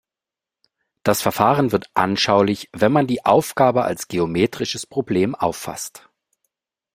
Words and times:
Das 1.03 1.21
Verfahren 1.21 1.71
wird 1.71 1.91
anschaulich, 1.93 2.69
wenn 2.73 2.91
man 2.91 3.05
die 3.05 3.23
Aufgabe 3.23 3.83
als 3.83 4.07
geometrisches 4.07 4.87
Problem 4.87 5.35
auffasst. 5.35 6.09